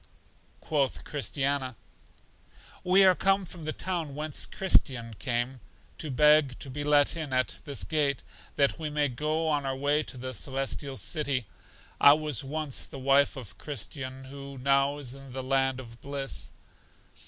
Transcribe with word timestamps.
Quoth 0.61 1.03
Christiana: 1.03 1.75
We 2.83 3.03
are 3.03 3.13
come 3.13 3.45
from 3.45 3.65
the 3.65 3.71
town 3.71 4.15
whence 4.15 4.47
Christian 4.47 5.13
came, 5.19 5.59
to 5.99 6.09
beg 6.09 6.57
to 6.57 6.71
be 6.71 6.83
let 6.83 7.15
in 7.15 7.31
at 7.31 7.61
this 7.65 7.83
gate, 7.83 8.23
that 8.55 8.79
we 8.79 8.89
may 8.89 9.09
go 9.09 9.47
on 9.47 9.63
our 9.63 9.75
way 9.75 10.01
to 10.01 10.17
The 10.17 10.33
Celestial 10.33 10.97
City. 10.97 11.45
I 11.99 12.13
was 12.13 12.43
once 12.43 12.87
the 12.87 12.97
wife 12.97 13.35
of 13.35 13.59
Christian, 13.59 14.23
who 14.23 14.57
now 14.57 14.97
is 14.97 15.13
in 15.13 15.33
the 15.33 15.43
land 15.43 15.79
of 15.79 16.01
bliss. 16.01 16.51